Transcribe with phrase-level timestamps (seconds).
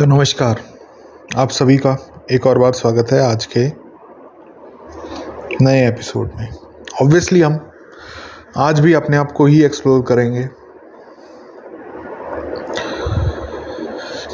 [0.00, 0.60] तो नमस्कार,
[1.36, 1.96] आप सभी का
[2.32, 3.66] एक और बार स्वागत है आज के
[5.64, 6.48] नए एपिसोड में।
[7.02, 7.58] ऑब्वियसली हम
[8.56, 10.44] आज भी अपने आप को ही एक्सप्लोर करेंगे।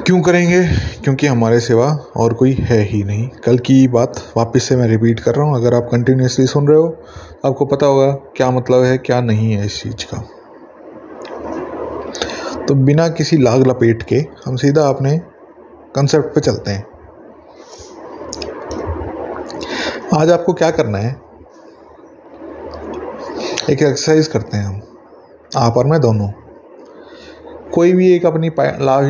[0.02, 0.62] क्यों करेंगे?
[1.04, 5.20] क्योंकि हमारे सिवा और कोई है ही नहीं। कल की बात वापस से मैं रिपीट
[5.20, 8.84] कर रहा हूँ। अगर आप कंटिन्यूसली सुन रहे हो तो आपको पता होगा क्या मतलब
[8.84, 10.26] है, क्या नहीं है इस चीज़ का।
[12.68, 15.20] तो बिना किसी लाग लपेट के हम सीधा अपने
[15.96, 16.86] कंसेप्ट पे चलते हैं।
[20.14, 21.20] आज आपको क्या करना है?
[23.70, 24.82] एक एक्सरसाइज करते हैं हम।
[25.56, 26.28] आप और मैं दोनों।
[27.74, 28.50] कोई भी एक अपनी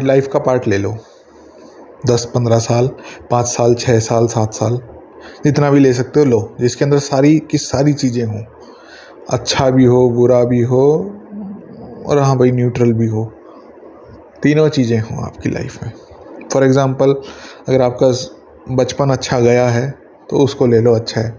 [0.07, 0.97] लाइफ का पार्ट ले लो।
[2.07, 2.91] दस, पंद्रह साल,
[3.31, 4.81] पाँच साल छः साल, सात साल।
[5.45, 8.43] जितना भी ले सकते हो, लो। जिसके अंदर सारी की सारी चीज़ें हों।
[9.31, 11.15] अच्छा भी हो, बुरा भी हो,
[12.07, 13.33] और हाँ भाई न्यूट्रल भी हो।
[14.43, 15.93] तीनों चीज़ें हों आपकी लाइफ में।
[16.57, 17.15] फॉर एग्ज़ाम्पल
[17.69, 18.11] अगर आपका
[18.75, 19.91] बचपन अच्छा गया है
[20.31, 21.39] तो उसको ले लो अच्छा है।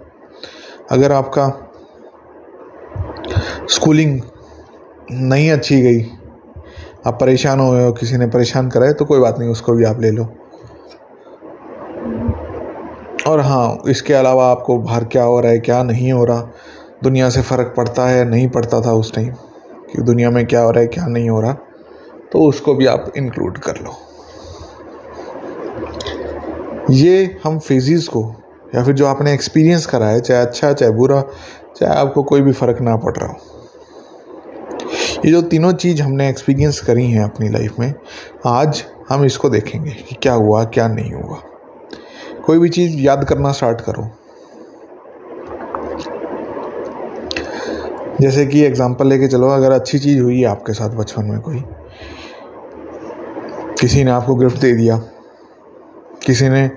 [0.91, 1.47] अगर आपका
[3.69, 4.19] स्कूलिंग
[5.11, 6.01] नहीं अच्छी गई,
[7.05, 9.73] आप परेशान हो गए हो, किसी ने परेशान करा है तो कोई बात नहीं, उसको
[9.73, 10.23] भी आप ले लो।
[13.27, 16.49] और हाँ इसके अलावा आपको बाहर क्या हो रहा है, क्या नहीं हो रहा,
[17.03, 19.29] दुनिया से फ़र्क पड़ता है, नहीं पड़ता था उस टाइम
[19.91, 21.53] कि दुनिया में क्या हो रहा है, क्या नहीं हो रहा
[22.31, 23.95] तो उसको भी आप इंक्लूड कर लो।
[26.91, 28.35] ये हम फेजिस को,
[28.75, 31.21] या फिर जो आपने एक्सपीरियंस करा है, चाहे अच्छा चाहे बुरा,
[31.75, 33.37] चाहे आपको कोई भी फ़र्क ना पड़ रहा हो।
[35.25, 37.93] ये जो तीनों चीज़ हमने एक्सपीरियंस करी हैं अपनी लाइफ में,
[38.45, 41.37] आज हम इसको देखेंगे कि क्या हुआ, क्या नहीं हुआ।
[42.45, 44.09] कोई भी चीज़ याद करना स्टार्ट करो।
[48.21, 51.63] जैसे कि एग्जांपल लेके चलो, अगर अच्छी चीज़ हुई है आपके साथ बचपन में कोई।
[53.81, 55.01] किसी ने आपको गिफ्ट दे दिया।
[56.27, 56.71] किसी ने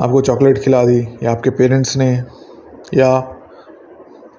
[0.00, 2.22] आपको चॉकलेट खिला दी, या आपके पेरेंट्स ने,
[2.94, 3.36] या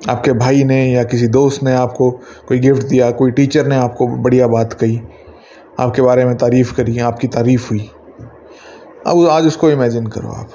[0.09, 2.11] आपके भाई ने, या किसी दोस्त ने आपको
[2.47, 5.01] कोई गिफ्ट दिया, कोई टीचर ने आपको बढ़िया बात कही,
[5.79, 7.91] आपके बारे में तारीफ़ करी, आपकी तारीफ़ हुई।
[9.07, 10.49] अब आज उसको इमेजिन करो आप।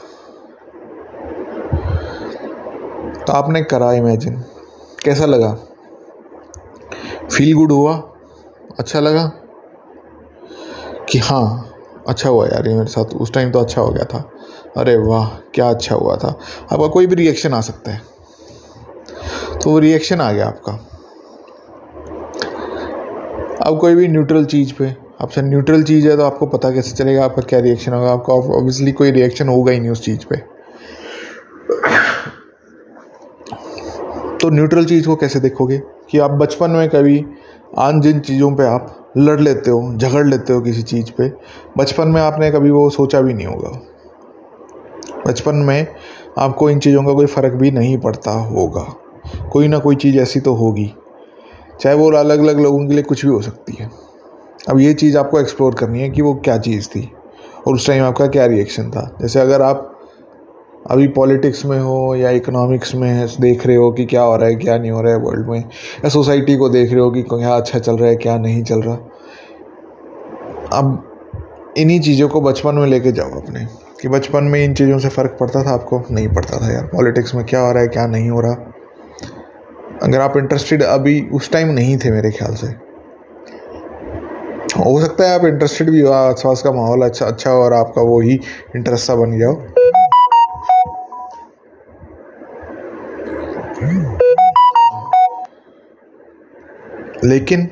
[3.27, 4.45] तो आपने करा इमेजिन
[5.05, 5.59] कैसा लगा?
[7.33, 7.97] फील गुड हुआ?
[8.79, 9.33] अच्छा लगा?
[11.09, 11.71] कि हाँ
[12.09, 14.31] अच्छा हुआ यार ये मेरे साथ, उस टाइम तो अच्छा हो गया था।
[14.77, 16.39] अरे वाह, क्या अच्छा हुआ था।
[16.73, 18.01] आपका कोई भी रिएक्शन आ सकता है।
[19.63, 20.73] तो वो रिएक्शन आ गया आपका।
[23.63, 27.25] अब कोई भी न्यूट्रल चीज़ पे, आपसे न्यूट्रल चीज़ है तो आपको पता कैसे चलेगा,
[27.25, 30.37] आपका क्या रिएक्शन होगा। आपका ऑब्वियसली कोई रिएक्शन होगा ही नहीं उस चीज़ पे।
[34.39, 35.83] तो न्यूट्रल चीज़ को कैसे देखोगे?
[36.11, 37.27] कि आप बचपन में कभी,
[37.79, 41.33] आन जिन चीज़ों पे आप लड़ लेते हो, झगड़ लेते हो किसी चीज़ पे।
[41.79, 43.81] बचपन में आपने कभी वो सोचा भी नहीं होगा।
[45.27, 45.87] बचपन में
[46.39, 48.95] आपको इन चीज़ों का कोई फ़र्क भी नहीं पड़ता होगा।
[49.53, 50.95] कोई ना कोई चीज़ ऐसी तो होगी।
[51.81, 53.91] चाहे वो अलग अलग लोगों के लिए कुछ भी हो सकती है।
[54.69, 57.13] अब ये चीज़ आपको एक्सप्लोर करनी है कि वो क्या चीज़ थी।
[57.69, 59.93] और उस टाइम आपका क्या रिएक्शन था। जैसे अगर आप
[60.91, 64.55] अभी पॉलिटिक्स में हो या इकोनॉमिक्स में देख रहे हो कि क्या हो रहा है,
[64.55, 67.55] क्या नहीं हो रहा है वर्ल्ड में। या सोसाइटी को देख रहे हो कि क्या
[67.55, 69.06] अच्छा चल रहा है, क्या नहीं चल रहा।
[70.73, 73.67] अब इन्हीं चीज़ों को बचपन में लेके जाओ अपने,
[74.01, 77.35] कि बचपन में इन चीज़ों से फ़र्क पड़ता था, आपको नहीं पड़ता था यार। पॉलिटिक्स
[77.35, 78.73] में क्या हो रहा है, क्या नहीं हो रहा।
[80.03, 82.67] अगर आप इंटरेस्टेड अभी उस टाइम नहीं थे मेरे ख्याल से।
[84.79, 88.03] हो सकता है आप इंटरेस्टेड भी हो, आसपास का माहौल अच्छा अच्छा हो और आपका
[88.03, 88.41] वो ही
[88.77, 89.63] इंटरेस्ट सा बन गया हो।
[97.25, 97.69] लेकिन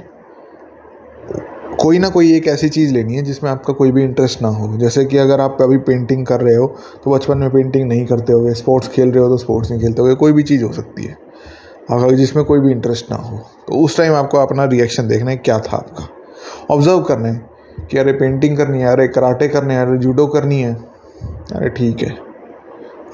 [1.84, 4.76] कोई ना कोई एक ऐसी चीज़ लेनी है जिसमें आपका कोई भी इंटरेस्ट ना हो।
[4.78, 6.66] जैसे कि अगर आप अभी पेंटिंग कर रहे हो
[7.04, 10.02] तो बचपन में पेंटिंग नहीं करते हो स्पोर्ट्स खेल रहे हो तो स्पोर्ट्स नहीं खेलते
[10.02, 11.16] हो कोई भी चीज़ हो सकती है।
[11.90, 15.36] अगर जिसमें कोई भी इंटरेस्ट ना हो। तो उस टाइम आपको अपना रिएक्शन देखना है,
[15.36, 16.08] क्या था आपका?
[16.70, 17.50] ऑब्ज़र्व करना है
[17.90, 20.74] कि अरे पेंटिंग करनी है, अरे कराटे करने हैं, अरे जूडो करनी है।
[21.52, 22.16] अरे ठीक है,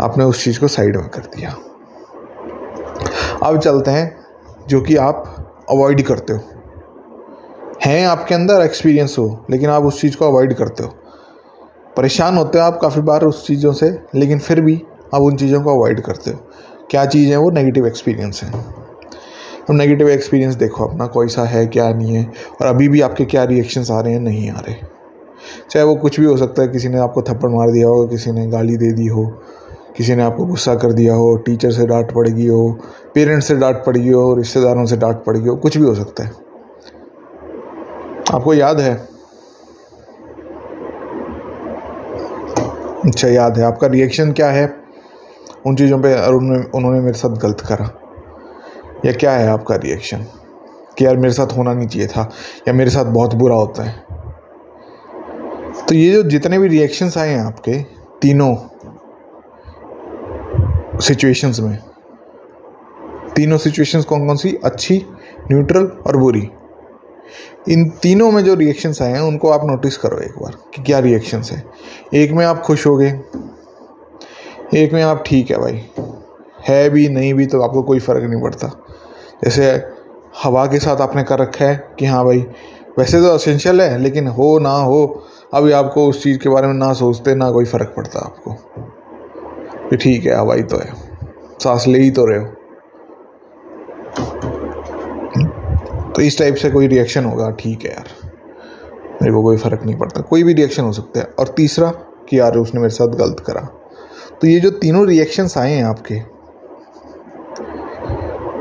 [0.00, 1.56] आपने उस चीज़ को साइड में कर दिया।
[3.42, 4.16] अब चलते हैं,
[4.68, 5.24] जो कि आप
[5.70, 6.59] अवॉइड करते हो।
[7.84, 10.94] हैं आपके अंदर एक्सपीरियंस हो, लेकिन आप उस चीज़ को अवॉइड करते हो।
[11.96, 14.82] परेशान होते हो आप काफ़ी बार उस चीज़ों से, लेकिन फिर भी
[15.14, 16.38] आप उन चीज़ों को अवॉइड करते हो।
[16.90, 17.50] क्या चीज़ है वो?
[17.50, 22.66] नेगेटिव एक्सपीरियंस है। अब नेगेटिव एक्सपीरियंस देखो अपना, कोई सा है, क्या नहीं है, और
[22.66, 24.74] अभी भी आपके क्या रिएक्शंस आ रहे हैं, नहीं आ रहे।
[25.70, 28.30] चाहे वो कुछ भी हो सकता है, किसी ने आपको थप्पड़ मार दिया हो, किसी
[28.30, 29.24] ने गाली दे दी हो,
[29.96, 32.78] किसी ने आपको गुस्सा कर दिया हो टीचर से डांट पड़ गई हो
[33.14, 35.94] पेरेंट्स से डांट पड़ गई हो, रिश्तेदारों से डांट पड़ गई हो, कुछ भी हो
[35.94, 36.49] सकता है।
[38.30, 38.94] आपको याद है?
[43.06, 44.66] अच्छा याद है। आपका रिएक्शन क्या है?
[45.66, 47.90] उन चीज़ों पे उन्होंने उन्होंने मेरे साथ गलत करा।
[49.06, 50.24] या क्या है आपका रिएक्शन
[50.98, 52.30] कि यार मेरे साथ होना नहीं चाहिए था,
[52.68, 54.04] या मेरे साथ बहुत बुरा होता है।
[55.88, 57.82] तो ये जो जितने भी रिएक्शंस आए हैं आपके,
[58.22, 58.54] तीनों
[60.98, 61.78] सिचुएशंस में,
[63.36, 64.58] तीनों सिचुएशंस कौन कौन सी?
[64.64, 65.04] अच्छी
[65.50, 66.48] न्यूट्रल और बुरी।
[67.68, 70.98] इन तीनों में जो रिएक्शंस आए हैं, उनको आप नोटिस करो एक बार कि क्या
[70.98, 71.64] रिएक्शंस है।
[72.14, 73.20] एक में आप खुश हो गए।
[74.74, 75.86] एक में आप ठीक है भाई।
[76.68, 78.84] है भी, नहीं भी तो आपको कोई फ़र्क नहीं पड़ता।
[79.44, 79.84] जैसे
[80.42, 82.46] हवा के साथ आपने कर रखा है कि हाँ भाई,
[82.98, 85.24] वैसे तो असेंशियल है, लेकिन हो ना हो,
[85.54, 88.56] अभी आपको उस चीज़ के बारे में ना सोचते, ना कोई फ़र्क पड़ता आपको।
[89.96, 90.92] ठीक है हवाई तो है।
[91.62, 92.46] सांस ले ही तो रहे हो।
[96.20, 98.30] तो इस टाइप से कोई रिएक्शन होगा, ठीक है यार।
[99.22, 101.90] मेरे को कोई फ़र्क नहीं पड़ता। कोई भी रिएक्शन हो सकता है। और तीसरा,
[102.28, 103.60] कि यार उसने मेरे साथ गलत करा।
[104.40, 106.20] तो ये जो तीनों रिएक्शंस आए हैं आपके,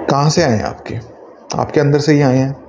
[0.06, 0.96] कहाँ से आए हैं आपके?
[1.58, 2.64] आपके अंदर से ही आए हैं।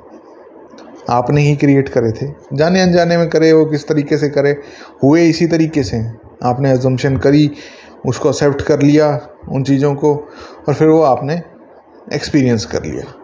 [1.11, 4.61] आपने ही क्रिएट करे थे। जाने अनजाने में करे, वो किस तरीके से करे,
[5.05, 6.13] हुए इसी तरीके से।
[6.45, 7.51] आपने एजम्पन करी,
[8.07, 10.29] उसको एक्सेप्ट कर लिया उन चीज़ों को,
[10.69, 11.43] और फिर वो आपने
[12.15, 13.20] एक्सपीरियंस कर लिया।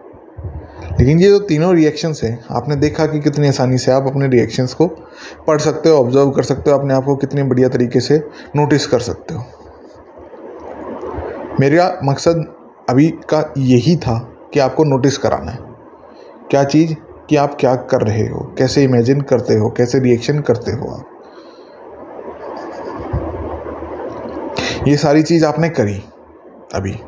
[0.99, 4.73] लेकिन ये जो तीनों रिएक्शंस हैं, आपने देखा कि कितनी आसानी से आप अपने रिएक्शंस
[4.73, 4.87] को
[5.47, 8.17] पढ़ सकते हो ऑब्ज़र्व कर सकते हो, अपने आप को कितनी बढ़िया तरीके से
[8.55, 9.43] नोटिस कर सकते हो।
[11.59, 12.53] मेरा मकसद
[12.89, 15.59] अभी का यही था कि आपको नोटिस कराना है।
[16.51, 16.93] क्या चीज़,
[17.29, 21.09] कि आप क्या कर रहे हो, कैसे इमेजिन करते हो, कैसे रिएक्शन करते हो आप।
[24.87, 26.03] ये सारी चीज़ आपने करी
[26.75, 26.99] अभी।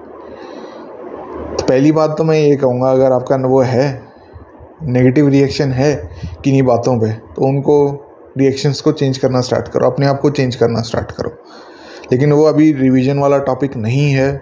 [1.69, 3.87] पहली बात तो मैं ये कहूँगा, अगर आपका वो है
[4.83, 5.95] नेगेटिव रिएक्शन है
[6.43, 7.75] किन्हीं बातों पे तो उनको
[8.37, 11.29] रिएक्शंस को चेंज करना स्टार्ट करो, अपने आप को चेंज करना स्टार्ट करो।
[12.11, 14.41] लेकिन वो अभी रिवीजन वाला टॉपिक नहीं है,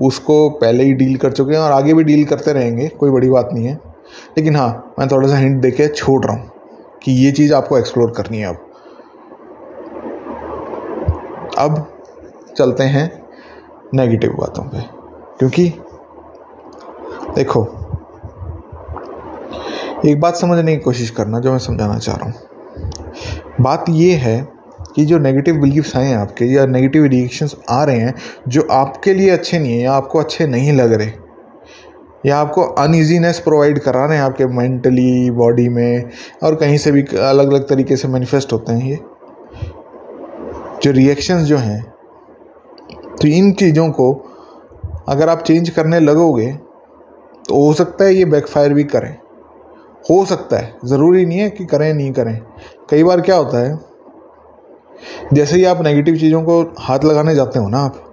[0.00, 3.30] उसको पहले ही डील कर चुके हैं और आगे भी डील करते रहेंगे, कोई बड़ी
[3.30, 3.74] बात नहीं है।
[4.38, 6.50] लेकिन हाँ मैं थोड़ा सा हिंट दे के छोड़ रहा हूँ
[7.02, 8.64] कि ये चीज़ आपको एक्सप्लोर करनी है अब।
[11.58, 11.86] अब
[12.56, 13.10] चलते हैं
[13.94, 14.84] नेगेटिव बातों पे,
[15.38, 15.72] क्योंकि
[17.38, 17.60] देखो,
[20.06, 22.34] एक बात समझने की कोशिश करना जो मैं समझाना चाह रहा हूँ।
[23.60, 24.40] बात ये है
[24.94, 28.14] कि जो नेगेटिव बिलीव्स आए हैं आपके या नेगेटिव रिएक्शंस आ रहे हैं,
[28.48, 31.12] जो आपके लिए अच्छे नहीं है या आपको अच्छे नहीं लग रहे,
[32.26, 36.10] या आपको अनइजीनेस प्रोवाइड करा रहे हैं आपके मेंटली बॉडी में,
[36.42, 38.98] और कहीं से भी अलग अलग तरीके से मैनिफेस्ट होते हैं ये,
[40.82, 41.82] जो रिएक्शंस जो हैं
[43.20, 44.12] तो इन चीज़ों को
[45.08, 46.56] अगर आप चेंज करने लगोगे
[47.48, 49.14] तो हो सकता है ये बैकफायर भी करें।
[50.04, 52.40] हो सकता है। ज़रूरी नहीं है कि करें, नहीं करें।
[52.90, 53.78] कई बार क्या होता है,
[55.32, 58.04] जैसे ही आप नेगेटिव चीज़ों को हाथ लगाने जाते हो ना आप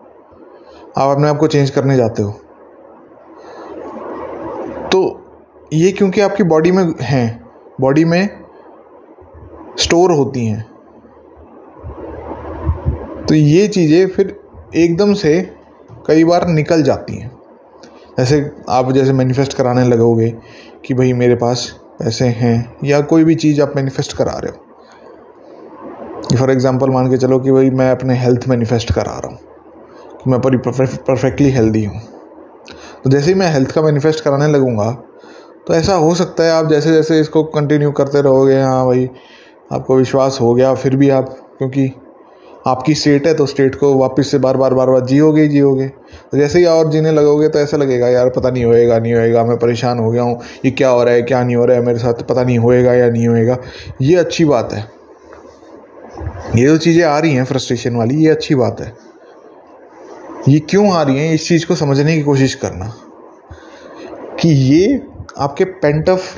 [0.98, 2.32] आप अपने आप को चेंज करने जाते हो
[4.92, 5.00] तो
[5.74, 7.28] ये क्योंकि आपकी बॉडी में हैं
[7.82, 8.30] बॉडी में
[9.80, 10.62] स्टोर होती हैं
[13.26, 14.40] तो ये चीज़ें फिर
[14.76, 15.40] एकदम से
[16.08, 17.32] कई बार निकल जाती हैं।
[18.18, 18.40] जैसे
[18.70, 20.30] आप जैसे मैनिफेस्ट कराने लगोगे
[20.86, 21.68] कि भाई मेरे पास
[22.00, 24.58] पैसे हैं या कोई भी चीज़ आप मैनिफेस्ट करा रहे हो।
[26.38, 29.38] फॉर एग्ज़ाम्पल मान के चलो कि भाई मैं अपने हेल्थ मैनिफेस्ट करा रहा हूँ,
[30.18, 32.02] कि मैं पूरी परफेक्टली हेल्दी हूँ।
[33.04, 34.92] तो जैसे ही मैं हेल्थ का मैनिफेस्ट कराने लगूँगा
[35.68, 39.10] तो ऐसा हो सकता है आप जैसे जैसे इसको कंटिन्यू करते रहोगे हाँ भाई,
[39.72, 41.88] आपको विश्वास हो गया, फिर भी आप, क्योंकि
[42.68, 45.88] आपकी स्टेट है तो स्टेट को वापस से बार बार बार बार जियोगे ही जियोगे।
[46.32, 49.44] तो जैसे ही और जीने लगोगे तो ऐसा लगेगा, यार, पता नहीं होएगा नहीं होएगा,
[49.44, 51.86] मैं परेशान हो गया हूँ। ये क्या हो रहा है, क्या नहीं हो रहा है,
[51.86, 53.58] मेरे साथ पता नहीं होएगा या नहीं होएगा।
[54.02, 54.86] ये अच्छी बात है।
[56.56, 58.94] ये जो चीज़ें आ रही हैं फ्रस्ट्रेशन वाली, ये अच्छी बात है।
[60.50, 62.94] ये क्यों आ रही हैं, इस चीज़ को समझने की कोशिश करना।
[64.40, 65.02] कि ये
[65.38, 66.36] आपके पेंट ऑफ़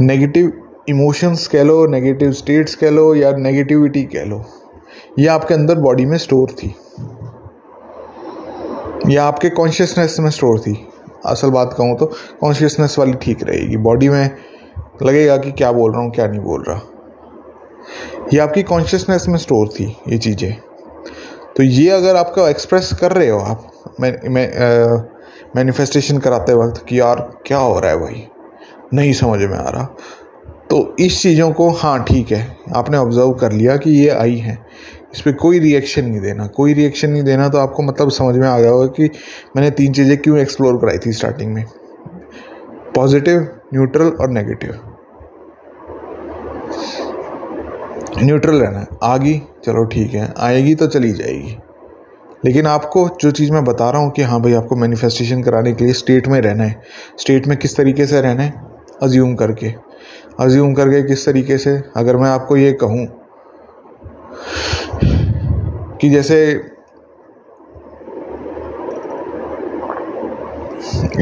[0.00, 4.44] नेगेटिव इमोशंस कह लो नेगेटिव स्टेट्स कह लो, या नेगेटिविटी कह लो,
[5.18, 6.74] ये आपके अंदर बॉडी में स्टोर थी।
[9.08, 10.76] या आपके कॉन्शियसनेस में स्टोर थी।
[11.26, 12.06] असल बात कहूँ तो
[12.40, 14.30] कॉन्शियसनेस वाली ठीक रहेगी। बॉडी में
[15.02, 16.80] लगेगा कि क्या बोल रहा हूँ, क्या नहीं बोल रहा।
[18.32, 20.52] ये आपकी कॉन्शियसनेस में स्टोर थी, ये चीज़ें।
[21.56, 23.70] तो ये अगर आपका एक्सप्रेस कर रहे हो आप,
[24.00, 24.12] मैं
[25.54, 25.64] मैं
[26.20, 28.26] कराते वक्त कि यार, क्या हो रहा है भाई?
[28.94, 29.88] नहीं समझ में आ रहा।
[30.72, 34.58] तो इस चीज़ों को हाँ ठीक है, आपने ऑब्ज़र्व कर लिया कि ये आई है।
[35.14, 38.46] इस पर कोई रिएक्शन नहीं देना। कोई रिएक्शन नहीं देना तो आपको मतलब समझ में
[38.48, 39.10] आ गया होगा कि
[39.56, 41.64] मैंने तीन चीज़ें क्यों एक्सप्लोर कराई थी स्टार्टिंग में।
[42.96, 43.40] पॉजिटिव
[43.74, 44.78] न्यूट्रल और नेगेटिव
[48.18, 51.56] न्यूट्रल रहना है। आ गई चलो ठीक है। आएगी तो चली जाएगी।
[52.44, 55.84] लेकिन आपको जो चीज़ मैं बता रहा हूँ कि हाँ भाई, आपको मैनिफेस्टेशन कराने के
[55.84, 56.80] लिए स्टेट में रहना है।
[57.18, 58.54] स्टेट में किस तरीके से रहना है?
[59.02, 59.91] अज्यूम करके।
[60.40, 63.06] अज्यूम करके किस तरीके से, अगर मैं आपको ये कहूँ
[66.00, 66.38] कि जैसे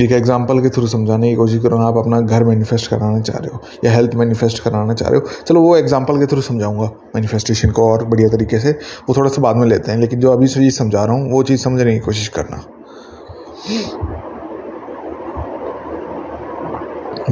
[0.00, 3.54] एक एग्जांपल के थ्रू समझाने की कोशिश करूँ आप अपना घर मैनिफेस्ट कराना चाह रहे
[3.54, 7.70] हो या हेल्थ मैनिफेस्ट कराना चाह रहे हो। चलो वो एग्जांपल के थ्रू समझाऊँगा मैनिफेस्टेशन
[7.70, 8.70] को और बढ़िया तरीके से,
[9.08, 11.42] वो थोड़ा सा बाद में लेते हैं, लेकिन जो अभी चीज़ समझा रहा हूँ, वो
[11.42, 12.64] चीज़ समझने की कोशिश करना।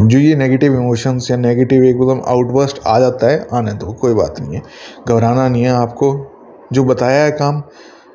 [0.07, 4.35] जो ये नेगेटिव इमोशंस या नेगेटिव एकदम आउटबर्स्ट आ जाता है, आने दो, कोई बात
[4.41, 4.63] नहीं है।
[5.09, 6.33] घबराना नहीं है आपको।
[6.73, 7.63] जो बताया है काम,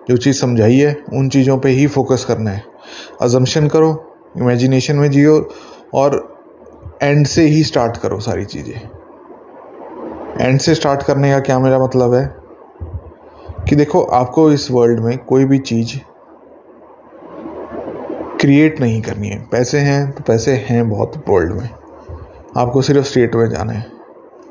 [0.10, 2.64] जो चीज़ समझाई है, उन चीज़ों पे ही फोकस करना है।
[3.22, 5.50] अजम्पशन करो इमेजिनेशन में जियो
[5.94, 6.38] और
[7.02, 8.90] एंड से ही स्टार्ट करो सारी चीज़ें।
[10.42, 12.36] एंड से स्टार्ट करने का क्या मेरा मतलब है?
[13.70, 16.13] कि देखो, आपको इस वर्ल्ड में कोई भी चीज़
[18.44, 21.70] क्रिएट नहीं करनी है। पैसे हैं तो पैसे हैं बहुत वर्ल्ड में।
[22.58, 23.86] आपको सिर्फ़ स्टेट में जाना है।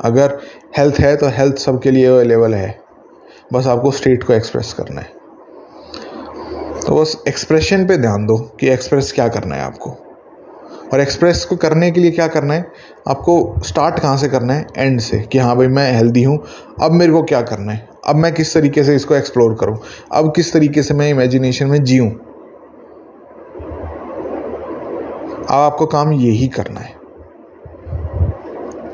[0.00, 0.38] अगर
[0.78, 2.80] हेल्थ है तो हेल्थ सबके लिए अवेलेबल है।
[3.52, 5.12] बस आपको स्टेट को एक्सप्रेस करना है।
[6.86, 9.90] तो बस एक्सप्रेशन पे ध्यान दो कि एक्सप्रेस क्या करना है आपको।
[10.92, 12.72] और एक्सप्रेस को करने के लिए क्या करना है?
[13.08, 14.66] आपको स्टार्ट कहाँ से करना है?
[14.76, 16.44] एंड से कि हाँ भाई मैं हेल्दी हूँ,
[16.82, 17.88] अब मेरे को क्या करना है?
[18.06, 19.78] अब मैं किस तरीके से इसको एक्सप्लोर करूँ?
[20.12, 22.31] अब किस तरीके से मैं इमेजिनेशन में जीऊँ?
[25.52, 27.02] अब आपको काम यही करना है।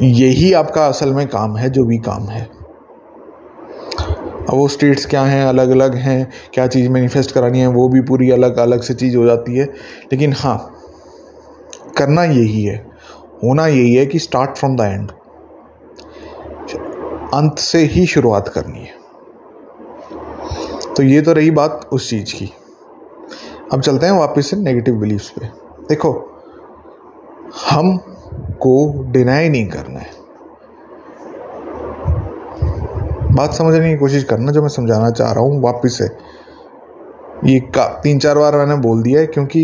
[0.02, 2.44] यही आपका असल में काम है, जो भी काम है।
[4.40, 8.00] अब वो स्टेट्स क्या हैं अलग अलग हैं, क्या चीज़ मैनिफेस्ट करानी है, वो भी
[8.00, 9.64] पूरी अलग अलग से चीज़ हो जाती है।
[10.12, 10.74] लेकिन हाँ
[11.98, 12.76] करना यही है,
[13.44, 15.10] होना यही है कि स्टार्ट फ्रॉम द एंड
[17.34, 18.94] अंत से ही शुरुआत करनी है।
[20.96, 22.52] तो ये तो रही बात उस चीज़ की।
[23.72, 25.46] अब चलते हैं वापस से नेगेटिव बिलीफ्स पे।
[25.88, 26.27] देखो
[27.58, 27.96] हम
[28.62, 30.16] को डिनाई नहीं करना है।
[33.34, 36.04] बात समझने की कोशिश करना, जो मैं समझाना चाह रहा हूँ वापिस से।
[37.44, 39.60] ये का तीन चार बार मैंने बोल दिया है, क्योंकि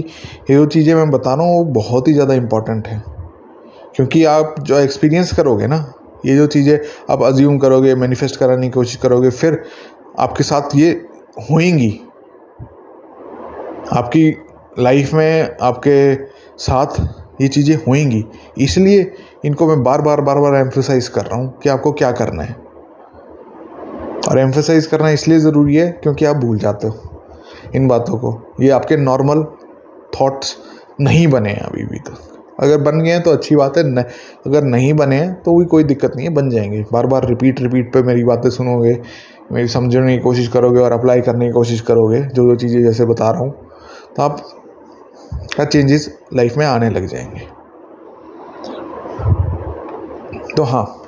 [0.51, 3.03] ये जो चीज़ें मैं बता रहा हूँ, वो बहुत ही ज़्यादा इम्पोर्टेंट है।
[3.97, 5.95] क्योंकि आप जो एक्सपीरियंस करोगे ना,
[6.27, 6.79] ये जो चीज़ें
[7.11, 9.63] आप अज्यूम करोगे मैनिफेस्ट कराने की कोशिश करोगे, फिर
[10.19, 10.91] आपके साथ ये
[11.51, 11.91] होएँगी।
[13.93, 14.31] आपकी
[14.79, 16.15] लाइफ में आपके
[16.59, 18.25] साथ ये चीज़ें होएँगी।
[18.59, 19.11] इसलिए
[19.45, 22.57] इनको मैं बार बार बार बार एम्फोसाइज कर रहा हूँ कि आपको क्या करना है।
[24.29, 27.11] और एम्फोसाइज करना इसलिए ज़रूरी है क्योंकि आप भूल जाते हो
[27.75, 29.43] इन बातों को। ये आपके नॉर्मल
[30.13, 30.57] थॉट्स
[31.01, 34.05] नहीं बने हैं अभी भी तक अगर बन गए हैं तो अच्छी बात है न,
[34.47, 37.61] अगर नहीं बने हैं तो भी कोई दिक्कत नहीं है बन जाएँगे। बार बार रिपीट
[37.61, 38.99] रिपीट पे मेरी बातें सुनोगे
[39.53, 43.05] मेरी समझने की कोशिश करोगे और अप्लाई करने की कोशिश करोगे जो जो चीज़ें जैसे
[43.05, 43.51] बता रहा हूँ।
[44.17, 44.37] तो आप
[45.33, 47.41] का चेंजेस लाइफ में आने लग जाएँगे।
[50.57, 51.01] तो हाँ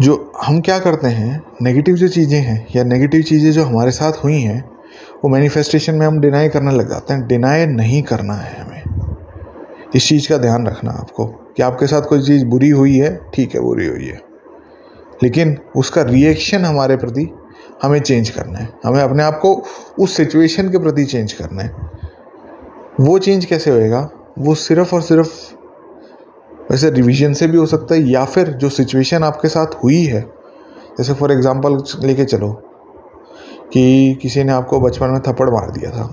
[0.00, 4.12] जो हम क्या करते हैं नेगेटिव जो चीज़ें हैं या नेगेटिव चीज़ें जो हमारे साथ
[4.12, 4.70] हुई हैं,
[5.24, 8.82] वो मैनिफेस्टेशन में हम डिनाई करने लग जाते हैं। डिनाई नहीं करना है हमें।
[9.96, 13.54] इस चीज़ का ध्यान रखना आपको कि आपके साथ कोई चीज़ बुरी हुई है, ठीक
[13.54, 14.22] है, बुरी हुई है।
[15.22, 17.34] लेकिन उसका रिएक्शन हमारे प्रति
[17.82, 19.54] हमें चेंज करना है। हमें अपने आप को
[20.00, 21.70] उस सिचुएशन के प्रति चेंज करना है।
[23.00, 24.08] वो चेंज कैसे होएगा?
[24.38, 25.32] वो सिर्फ़ और सिर्फ़
[26.70, 30.20] वैसे रिवीजन से भी हो सकता है या फिर जो सिचुएशन आपके साथ हुई है।
[30.98, 32.50] जैसे फॉर एग्जांपल लेके चलो
[33.72, 36.06] कि किसी ने आपको बचपन में थप्पड़ मार दिया था।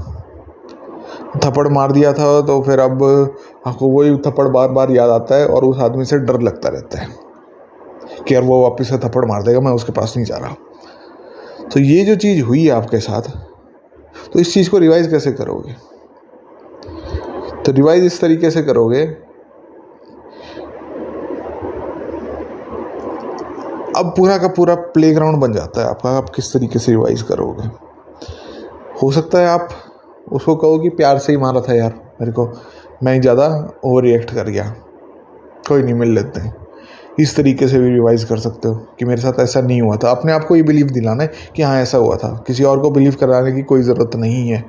[1.46, 3.04] थप्पड़ मार दिया था तो फिर अब
[3.68, 7.00] आपको वही थप्पड़ बार बार याद आता है और उस आदमी से डर लगता रहता
[7.00, 7.08] है
[8.28, 10.56] कि यार वो वापस से थप्पड़ मार देगा, मैं उसके पास नहीं जा रहा।
[11.74, 13.30] तो ये जो चीज़ हुई है आपके साथ
[14.34, 15.74] तो इस चीज़ को रिवाइज कैसे करोगे?
[17.64, 19.04] तो रिवाइज इस तरीके से करोगे,
[23.98, 27.22] अब पूरा का पूरा प्ले ग्राउंड बन जाता है आपका, आप किस तरीके से रिवाइज
[27.22, 27.68] करोगे?
[29.04, 29.70] हो सकता है आप
[30.32, 32.48] उसको कहो कि प्यार से ही मारा था यार, मेरे को,
[33.04, 33.48] मैं ज़्यादा
[33.86, 34.74] ओवर रिएक्ट कर गया।
[35.68, 36.61] कोई नहीं, मिल लेते हैं।
[37.20, 40.12] इस तरीके से भी रिवाइज कर सकते हो कि मेरे साथ ऐसा नहीं हुआ था।
[40.12, 42.92] अपने आप को ये बिलीव दिलाना है कि हाँ ऐसा हुआ था। किसी और को
[42.92, 44.66] बिलीव कराने की कोई ज़रूरत नहीं है।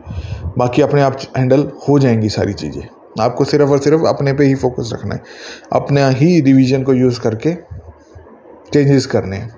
[0.58, 2.88] बाकी अपने आप हैंडल हो जाएँगी सारी चीज़ें।
[3.20, 5.22] आपको सिर्फ़ और सिर्फ़ अपने पे ही फोकस रखना है।
[5.72, 7.54] अपने ही रिवीजन को यूज़ करके
[8.72, 9.50] चेंजेस करने हैं।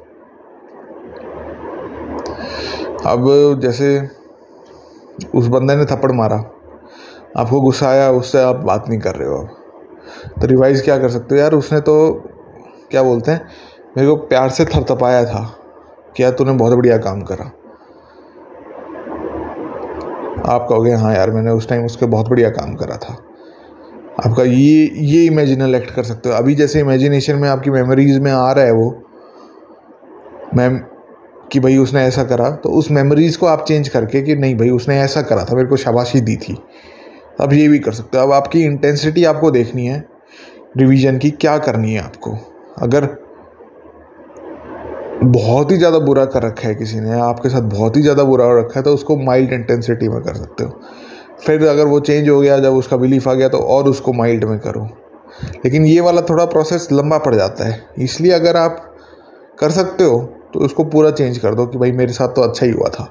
[3.06, 3.24] अब
[3.62, 4.08] जैसे
[5.34, 6.36] उस बंदे ने थप्पड़ मारा।
[7.36, 9.48] आपको गुस्सा आया, उससे आप बात नहीं कर रहे हो अब।
[10.40, 11.40] तो रिवाइज क्या कर सकते हो?
[11.40, 12.24] यार, उसने तो
[12.90, 13.40] क्या बोलते हैं,
[13.96, 15.42] मेरे को प्यार से थरथपाया था
[16.16, 17.44] क्या तूने बहुत बढ़िया काम करा।
[20.46, 23.16] आप कहोगे हाँ यार, मैंने उस टाइम उसके बहुत बढ़िया काम करा था।
[24.26, 28.30] आपका ये ये इमेजिनल एक्ट कर सकते हो। अभी जैसे इमेजिनेशन में आपकी मेमोरीज में
[28.32, 28.90] आ रहा है वो
[30.56, 30.78] मैम
[31.52, 34.70] कि भाई उसने ऐसा करा तो उस मेमोरीज को आप चेंज करके कि नहीं भाई,
[34.70, 36.56] उसने ऐसा करा था, मेरे को शाबाशी दी थी।
[37.40, 40.04] अब ये भी कर सकते हो। अब आपकी इंटेंसिटी आपको देखनी है
[40.76, 42.36] रिवीजन की क्या करनी है आपको।
[42.76, 43.08] अगर
[45.24, 48.44] बहुत ही ज़्यादा बुरा कर रखा है किसी ने, आपके साथ बहुत ही ज़्यादा बुरा
[48.44, 50.80] हो रखा है तो उसको माइल्ड इंटेंसिटी में कर सकते हो।
[51.40, 54.44] फिर अगर वो चेंज हो गया, जब उसका बिलीफ आ गया तो और उसको माइल्ड
[54.44, 54.88] में करो।
[55.64, 58.76] लेकिन ये वाला थोड़ा प्रोसेस लंबा पड़ जाता है। इसलिए अगर आप
[59.58, 60.18] कर सकते हो
[60.54, 63.08] तो उसको पूरा चेंज कर दो कि भाई मेरे साथ तो अच्छा ही हुआ था।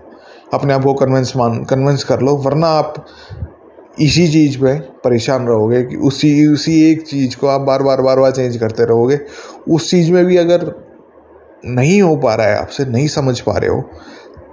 [0.53, 3.05] अपने आप को कन्विंस मान कन्विंस कर लो, वरना आप
[4.01, 8.19] इसी चीज़ पे परेशान रहोगे कि उसी उसी एक चीज़ को आप बार बार बार
[8.19, 9.19] बार चेंज करते रहोगे।
[9.69, 10.75] उस चीज़ में भी अगर
[11.65, 13.81] नहीं हो पा रहा है, आपसे नहीं समझ पा रहे हो,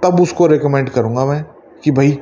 [0.03, 1.45] तब उसको रिकमेंड करूँगा मैं
[1.83, 2.19] कि भाई,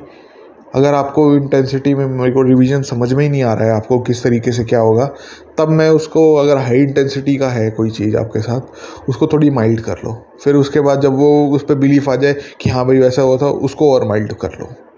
[0.74, 3.98] अगर आपको इंटेंसिटी में मेरे को रिवीजन समझ में ही नहीं आ रहा है, आपको
[4.00, 5.14] किस तरीके से क्या होगा,
[5.58, 8.60] तब मैं उसको अगर हाई इंटेंसिटी का है कोई चीज़ आपके साथ,
[9.08, 12.36] उसको थोड़ी माइल्ड कर लो। फिर उसके बाद जब वो उस पर बिलीफ आ जाए
[12.60, 14.89] कि हाँ भाई, वैसा हुआ था उसको और माइल्ड कर लो।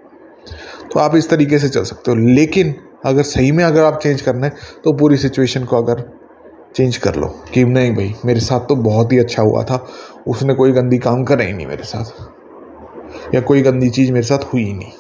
[0.93, 2.75] तो आप इस तरीके से चल सकते हो। लेकिन
[3.07, 4.53] अगर सही में अगर आप चेंज करना है
[4.85, 6.03] तो पूरी सिचुएशन को अगर
[6.77, 9.87] चेंज कर लो कि नहीं भाई, मेरे साथ तो बहुत ही अच्छा हुआ था।
[10.29, 14.53] उसने कोई गंदी काम करा ही नहीं मेरे साथ। या कोई गंदी चीज़ मेरे साथ
[14.53, 14.91] हुई ही नहीं।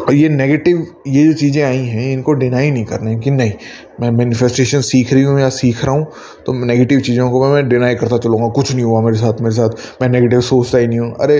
[0.00, 3.52] और ये नेगेटिव ये जो चीज़ें आई हैं, इनको डिनाई नहीं करना है कि नहीं,
[4.00, 6.06] मैं मैनिफेस्टेशन सीख रही हूँ या सीख रहा हूँ
[6.46, 10.02] तो नेगेटिव चीज़ों को मैं डिनाई करता चलूँगा। कुछ नहीं हुआ मेरे साथ मेरे साथ
[10.02, 11.38] मैं नेगेटिव सोचता ही नहीं हूँ। अरे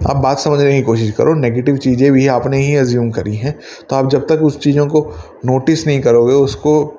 [0.00, 3.58] आप बात समझने की कोशिश करो नेगेटिव चीज़ें भी आपने ही एज्यूम करी हैं
[3.90, 5.00] तो आप जब तक उस चीज़ों को
[5.46, 6.94] नोटिस नहीं करोगे, उसको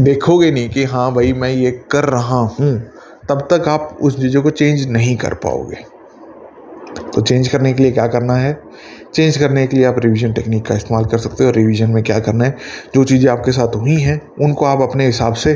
[0.00, 2.78] देखोगे नहीं कि हाँ भाई मैं ये कर रहा हूँ,
[3.28, 5.84] तब तक आप उस चीज़ों को चेंज नहीं कर पाओगे।
[7.14, 8.52] तो चेंज करने के लिए क्या करना है?
[9.14, 12.18] चेंज करने के लिए आप रिवीजन टेक्निक का इस्तेमाल कर सकते हो। रिवीजन में क्या
[12.20, 12.56] करना है?
[12.94, 15.54] जो चीज़ें आपके साथ हुई हैं, उनको आप अपने हिसाब से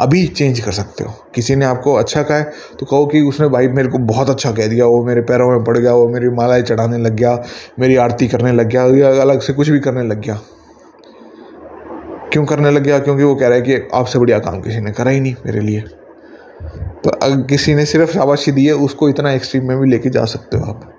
[0.00, 3.48] अभी चेंज कर सकते हो। किसी ने आपको अच्छा कहा है तो कहो कि उसने
[3.48, 6.28] भाई मेरे को बहुत अच्छा कह दिया, वो मेरे पैरों में पड़ गया, वो मेरी
[6.28, 7.42] मालाएँ चढ़ाने लग गया,
[7.78, 10.40] मेरी आरती करने लग गया, या अलग से कुछ भी करने लग गया।
[12.32, 12.98] क्यों करने लग गया?
[12.98, 15.60] क्योंकि वो कह रहा है कि आपसे बढ़िया काम किसी ने करा ही नहीं मेरे
[15.60, 15.80] लिए।
[17.04, 20.24] तो अगर किसी ने सिर्फ़ शाबाशी दी है, उसको इतना एक्सट्रीम में भी लेके जा
[20.24, 20.92] सकते हो आप।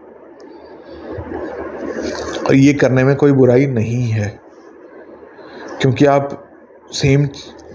[2.47, 4.39] और ये करने में कोई बुराई नहीं है।
[5.81, 6.51] क्योंकि आप
[6.91, 7.25] सेम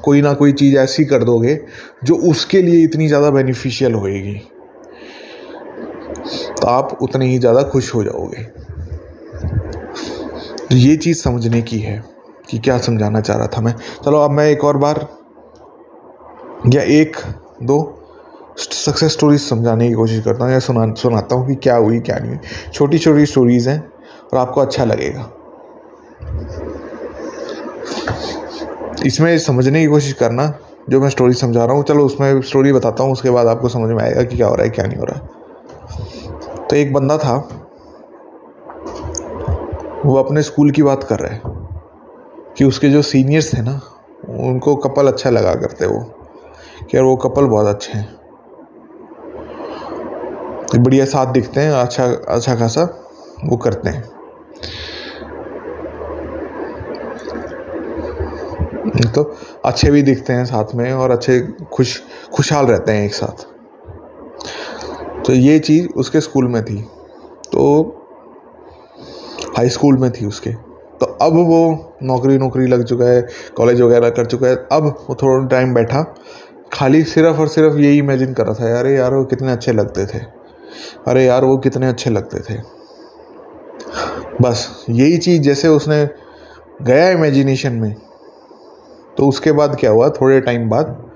[0.04, 1.58] कोई ना कोई चीज़ ऐसी कर दोगे
[2.04, 4.34] जो उसके लिए इतनी ज़्यादा बेनिफिशियल होएगी।
[6.52, 8.42] तो आप उतने ही ज़्यादा खुश हो जाओगे।
[10.62, 12.02] तो ये चीज़ समझने की है
[12.50, 15.06] कि क्या समझाना चाह रहा था मैं। चलो अब मैं एक और बार
[16.66, 17.16] या एक,
[17.62, 17.98] दो
[18.58, 22.16] सक्सेस स्टोरीज समझाने की कोशिश करता हूँ या सुना, सुनाता हूँ कि क्या हुई, क्या
[22.16, 23.78] नहीं हुई। छोटी छोटी स्टोरीज़ हैं
[24.32, 25.30] और आपको अच्छा लगेगा।
[29.06, 30.58] इसमें समझने की कोशिश करना,
[30.90, 33.90] जो मैं स्टोरी समझा रहा हूँ। चलो, उसमें स्टोरी बताता हूँ, उसके बाद आपको समझ
[33.90, 35.22] में आएगा कि क्या हो रहा है, क्या नहीं हो रहा है।
[36.66, 37.36] तो एक बंदा था,
[40.06, 41.42] वो अपने स्कूल की बात कर रहा है,
[42.56, 43.80] कि उसके जो सीनियर्स थे ना,
[44.28, 46.00] उनको कपल अच्छा लगा करते वो,
[46.90, 48.16] कि यार वो कपल बहुत अच्छे हैं।
[50.76, 52.82] बढ़िया साथ दिखते हैं अच्छा अच्छा खासा
[53.44, 54.11] वो करते हैं।
[58.88, 62.02] तो अच्छे भी दिखते हैं साथ में और अच्छे खुश,
[62.34, 63.46] खुशहाल रहते हैं एक साथ।
[65.26, 66.76] तो ये चीज़ उसके स्कूल में थी।
[67.52, 67.82] तो
[69.56, 70.50] हाई स्कूल में थी उसके।
[71.00, 75.14] तो अब वो नौकरी नौकरी लग चुका है, कॉलेज वगैरह कर चुका है। अब वो
[75.14, 76.14] थोड़ा टाइम बैठा,
[76.72, 80.06] खाली सिर्फ़ और सिर्फ़ यही इमेजिन कर रहा था यार यार, वो कितने अच्छे लगते
[80.06, 80.18] थे।
[81.06, 82.60] अरे यार, वो कितने अच्छे लगते थे।
[84.42, 86.10] बस, यही चीज़ जैसे उसने
[86.82, 87.96] गया इमेजिनेशन में।
[89.18, 90.08] तो उसके बाद क्या हुआ?
[90.10, 91.10] थोड़े टाइम बाद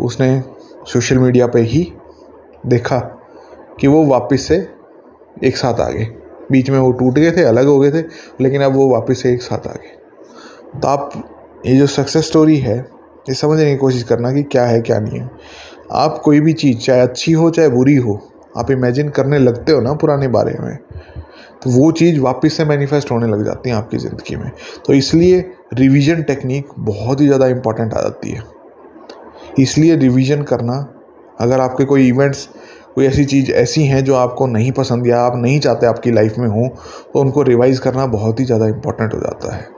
[0.00, 0.42] उसने
[0.86, 1.92] सोशल मीडिया पे ही
[2.66, 2.98] देखा
[3.80, 4.56] कि वो वापस से
[5.44, 6.04] एक साथ आ गए।
[6.52, 8.04] बीच में वो टूट गए थे, अलग हो गए थे,
[8.40, 11.10] लेकिन अब वो वापस से एक साथ आ गए। तो आप,
[11.66, 12.78] ये जो सक्सेस स्टोरी है,
[13.28, 15.30] ये समझने की कोशिश करना कि क्या है, क्या नहीं है।
[15.92, 18.20] आप कोई भी चीज़, चाहे अच्छी हो, चाहे बुरी हो,
[18.56, 20.78] आप इमेजिन करने लगते हो ना पुराने बारे में
[21.62, 24.50] तो वो चीज़ वापस से मैनिफेस्ट होने लग जाती है आपकी ज़िंदगी में।
[24.86, 25.40] तो इसलिए
[25.72, 28.42] रिवीजन टेक्निक बहुत ही ज़्यादा इंपॉर्टेंट आ जाती है।
[29.58, 30.74] इसलिए रिवीजन करना,
[31.40, 32.48] अगर आपके कोई इवेंट्स
[32.94, 36.38] कोई ऐसी चीज़ ऐसी हैं जो आपको नहीं पसंद या आप नहीं चाहते आपकी लाइफ
[36.38, 36.68] में हो
[37.14, 39.68] तो उनको रिवाइज़ करना बहुत ही ज़्यादा इंपॉर्टेंट हो जाता है।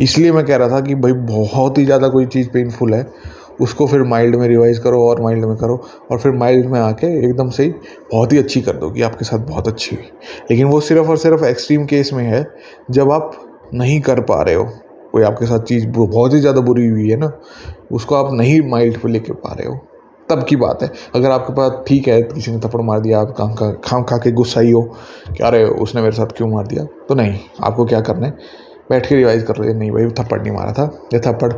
[0.00, 3.06] इसलिए मैं कह रहा था कि भाई बहुत ही ज़्यादा कोई चीज़ पेनफुल है,
[3.60, 5.80] उसको फिर माइल्ड में रिवाइज करो और माइल्ड में करो
[6.10, 7.70] और फिर माइल्ड में आके एकदम से ही
[8.12, 10.04] बहुत ही अच्छी कर दो कि आपके साथ बहुत अच्छी हुई।
[10.50, 12.46] लेकिन वो सिर्फ़ और सिर्फ़ एक्सट्रीम केस में है,
[12.90, 13.32] जब आप
[13.74, 14.68] नहीं कर पा रहे हो।
[15.12, 17.32] कोई आपके साथ चीज़ बहुत ही ज़्यादा बुरी हुई है ना,
[17.92, 19.78] उसको आप नहीं माइल्ड पे लेके पा रहे हो।
[20.28, 23.34] तब की बात है। अगर आपके पास ठीक है, किसी ने थप्पड़ मार दिया, आप
[23.38, 24.82] काम का खाम खा के गुस्सा ही हो
[25.28, 26.84] क्या अरे, उसने मेरे साथ क्यों मार दिया?
[27.08, 28.36] तो नहीं, आपको क्या करना है?
[28.90, 31.52] बैठ के रिवाइज कर रहे नहीं भाई, थप्पड़ नहीं मारा था। ये थप्पड़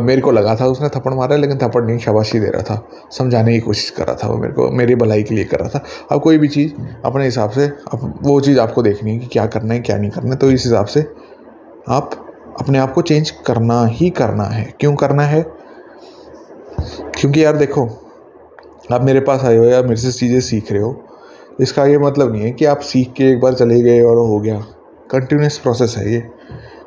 [0.00, 3.52] मेरे को लगा था उसने थप्पड़ मारा, लेकिन थप्पड़ नहीं, शाबाशी दे रहा था। समझाने
[3.52, 5.82] की कोशिश कर रहा था वो मेरे को, मेरी भलाई के लिए कर रहा था।
[6.12, 6.72] अब कोई भी चीज़,
[7.04, 10.10] अपने हिसाब से, अब वो चीज़ आपको देखनी है कि क्या करना है, क्या नहीं
[10.10, 11.04] करना है तो इस हिसाब से
[11.88, 12.10] आप
[12.60, 15.42] अपने आप को चेंज करना ही करना है। क्यों करना है?
[17.18, 17.84] क्योंकि यार देखो,
[18.92, 20.94] आप मेरे पास आए हो या मेरे से चीज़ें सीख रहे हो,
[21.60, 24.38] इसका ये मतलब नहीं है कि आप सीख के एक बार चले गए और हो
[24.40, 24.58] गया।
[25.10, 26.20] कंटिन्यूस प्रोसेस है ये।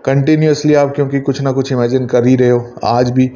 [0.06, 3.32] कंटिन्यूसली आप क्योंकि कुछ ना कुछ इमेजिन कर ही रहे हो। आज भी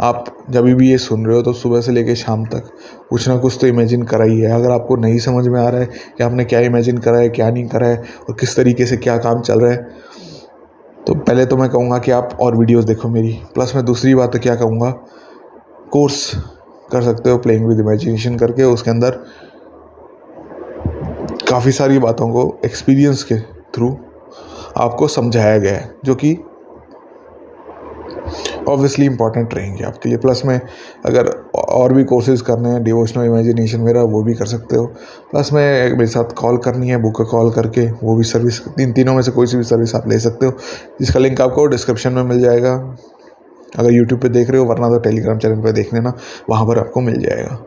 [0.00, 2.70] आप जब भी ये सुन रहे हो तो सुबह से लेकर शाम तक
[3.10, 5.80] कुछ ना कुछ तो इमेजिन करा ही है। अगर आपको नहीं समझ में आ रहा
[5.80, 8.96] है कि आपने क्या इमेजिन करा है, क्या नहीं करा है और किस तरीके से
[8.96, 9.86] क्या काम चल रहा है
[11.06, 14.32] तो पहले तो मैं कहूँगा कि आप और वीडियोस देखो मेरी। प्लस मैं दूसरी बात
[14.32, 14.90] तो क्या कहूँगा?
[15.92, 16.34] कोर्स
[16.92, 19.10] कर सकते हो प्लेइंग विद इमेजिनेशन करके। उसके अंदर
[21.48, 23.38] काफ़ी सारी बातों को एक्सपीरियंस के
[23.74, 23.96] थ्रू
[24.76, 26.32] आपको समझाया गया है, जो कि
[28.68, 30.60] ऑब्वियसली इंपॉर्टेंट रहेंगे आपके लिए प्लस में
[31.06, 34.86] अगर और भी कोर्सेज करने हैं डिवोशनल इमेजिनेशन मेरा वो भी कर सकते हो।
[35.32, 39.14] प्लस में मेरे साथ कॉल करनी है बुक कॉल करके, वो भी सर्विस तीन तीनों
[39.14, 40.52] में से कोई सी भी सर्विस आप ले सकते हो।
[41.00, 42.96] जिसका लिंक आपको डिस्क्रिप्शन में मिल जाएगा।
[43.78, 46.12] अगर यूट्यूब पे देख रहे हो, वरना तो टेलीग्राम चैनल पे देख लेना,
[46.50, 47.64] वहाँ पर आपको मिल जाएगा।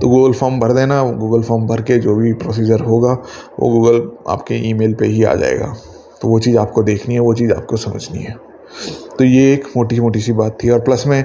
[0.00, 3.12] तो गूगल फॉर्म भर देना गूगल फॉर्म भर के जो भी प्रोसीजर होगा,
[3.60, 5.74] वो गूगल आपके ईमेल पे ही आ जाएगा।
[6.22, 8.53] तो वो चीज़ आपको देखनी है, वो चीज़ आपको समझनी है।
[9.18, 11.24] तो ये एक मोटी मोटी सी बात थी। और प्लस में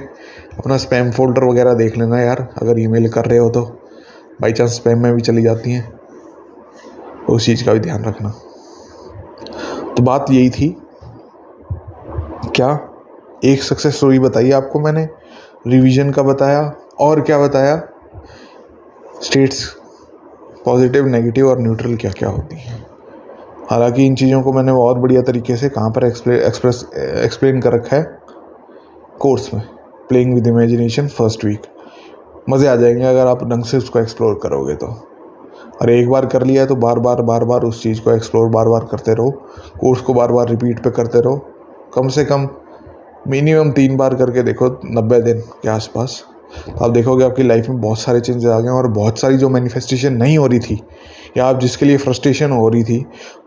[0.58, 3.62] अपना स्पैम फोल्डर वगैरह देख लेना यार, अगर ईमेल कर रहे हो तो।
[4.40, 5.90] बाई चांस स्पैम में भी चली जाती हैं।
[7.26, 8.28] तो उस चीज़ का भी ध्यान रखना।
[9.96, 10.82] तो बात यही थी।
[12.54, 12.88] क्या
[13.44, 15.08] एक सक्सेस स्टोरी बताई आपको मैंने?
[15.66, 17.82] रिवीजन का बताया। और क्या बताया?
[19.22, 19.76] स्टेट्स
[20.64, 22.89] पॉजिटिव नेगेटिव और न्यूट्रल क्या क्या होती हैं?
[23.70, 26.84] हालाँकि इन चीज़ों को मैंने बहुत बढ़िया तरीके से कहाँ पर एक्सप्रेस
[27.24, 28.02] एक्सप्लेन कर रखा है?
[29.20, 29.62] कोर्स में
[30.08, 31.66] playing with imagination first week
[32.50, 34.86] मज़े आ जाएँगे अगर आप ढंग से उसको एक्सप्लोर करोगे तो।
[35.82, 38.68] और एक बार कर लिया तो बार बार बार बार उस चीज़ को एक्सप्लोर बार
[38.68, 39.30] बार करते रहो।
[39.80, 41.36] कोर्स को बार बार रिपीट पे करते रहो।
[41.94, 42.48] कम से कम
[43.28, 46.22] मिनिमम तीन बार करके देखो, नब्बे दिन के आसपास।
[46.66, 49.48] तो आप देखोगे आपकी लाइफ में बहुत सारे चेंजेस आ गए और बहुत सारी जो
[49.48, 50.82] मैनिफेस्टेशन नहीं हो रही थी
[51.36, 52.98] या आप जिसके लिए फ्रस्ट्रेशन हो रही थी,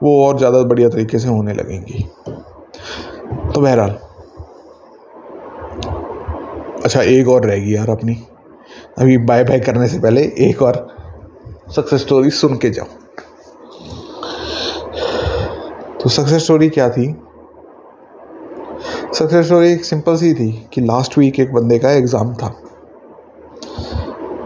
[0.04, 2.06] वो और ज़्यादा बढ़िया तरीके से होने लगेंगी।
[3.54, 3.98] तो बहरहाल
[6.84, 8.13] अच्छा एक और रहेगी यार अपनी।
[9.00, 10.88] अभी बाय बाय करने से पहले एक और
[11.76, 12.86] सक्सेस स्टोरी सुन के जाओ।
[16.02, 17.08] तो सक्सेस स्टोरी क्या थी?
[19.13, 22.48] सक्सेस स्टोरी एक सिंपल सी थी कि लास्ट वीक एक बंदे का एग्ज़ाम था।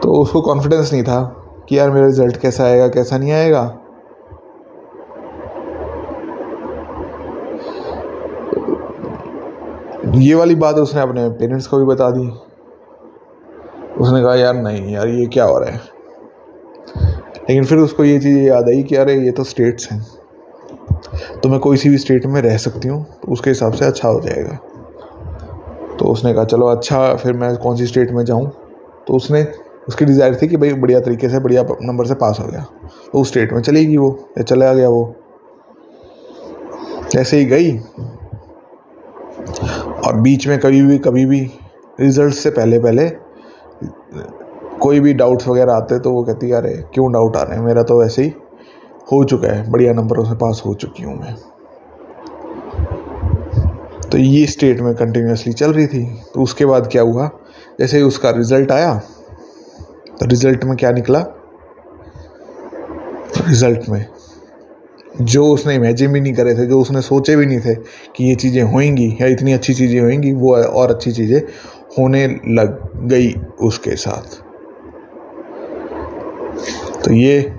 [0.03, 1.36] तो उसको कॉन्फिडेंस नहीं था।
[1.69, 3.77] कि यार मेरा रिज़ल्ट कैसा आएगा, कैसा नहीं आएगा?
[10.15, 12.27] ये वाली बात उसने अपने पेरेंट्स को भी बता दी।
[13.97, 15.81] उसने कहा, यार नहीं यार, ये क्या हो रहा है?
[17.49, 20.05] लेकिन फिर उसको ये चीज़ याद आई कि अरे, ये तो स्टेट्स हैं।
[21.43, 24.07] तो मैं कोई सी भी स्टेट में रह सकती हूँ तो उसके हिसाब से अच्छा
[24.07, 24.55] हो जाएगा।
[25.99, 28.49] तो उसने कहा, चलो अच्छा फिर मैं कौन सी स्टेट में जाऊँ?
[29.07, 29.43] तो उसने
[29.87, 32.65] उसकी डिज़ायर थी कि भाई बढ़िया तरीके से, बढ़िया नंबर से पास हो गया।
[33.13, 35.15] तो उस स्टेट में चलेगी वो, या चला गया वो।
[37.15, 37.77] ऐसे ही गई।
[39.97, 41.39] और बीच में कभी भी कभी भी
[41.99, 43.09] रिज़ल्ट से पहले पहले
[44.79, 47.65] कोई भी डाउट्स वगैरह आते तो वो कहती अरे, क्यों डाउट आ रहे हैं?
[47.65, 48.33] मेरा तो वैसे ही
[49.11, 51.35] हो चुका है, बढ़िया नंबरों से पास हो चुकी हूँ मैं।
[54.11, 57.29] तो ये स्टेट में कंटिन्यूसली चल रही थी। तो उसके बाद क्या हुआ?
[57.79, 58.93] जैसे ही उसका रिज़ल्ट आया
[60.19, 61.19] तो रिज़ल्ट में क्या निकला?
[63.47, 64.05] रिज़ल्ट में।
[65.21, 67.75] जो उसने इमेजिन भी नहीं करे थे, जो उसने सोचे भी नहीं थे
[68.15, 71.41] कि ये चीज़ें होंगी, या इतनी अच्छी चीज़ें होंगी, वो और अच्छी चीज़ें
[71.99, 74.41] होने लग गई उसके साथ।
[77.03, 77.53] तो ये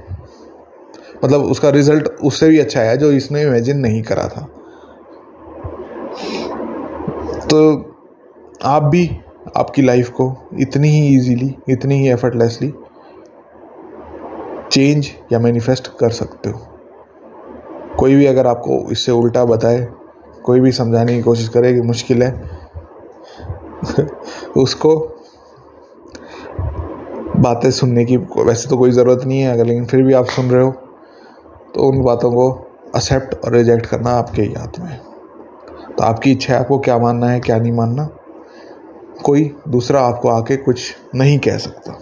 [1.25, 4.49] मतलब उसका रिज़ल्ट उससे भी अच्छा आया जो इसने इमेजिन नहीं करा था।
[7.47, 7.61] तो
[8.62, 9.11] आप भी
[9.57, 12.73] आपकी लाइफ को इतनी ही इजीली इतनी ही एफर्टलेसली
[14.73, 16.61] चेंज या मैनिफेस्ट कर सकते हो।
[17.99, 19.87] कोई भी अगर आपको इससे उल्टा बताए,
[20.45, 22.31] कोई भी समझाने की कोशिश करे कि मुश्किल है,
[24.57, 24.97] उसको
[27.39, 30.51] बातें सुनने की वैसे तो कोई ज़रूरत नहीं है अगर, लेकिन फिर भी आप सुन
[30.51, 30.71] रहे हो
[31.75, 32.49] तो उन बातों को
[32.97, 34.97] एक्सेप्ट और रिजेक्ट करना आपके ही हाथ में
[35.99, 38.09] तो आपकी इच्छा है आपको क्या मानना है, क्या नहीं मानना
[39.25, 41.93] कोई दूसरा आपको आके कुछ नहीं कह सकता।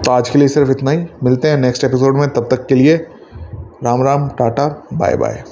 [0.00, 2.74] तो आज के लिए सिर्फ़ इतना ही। मिलते हैं नेक्स्ट एपिसोड में। तब तक के
[2.74, 2.96] लिए
[3.84, 5.44] Ram Ram, tata bye bye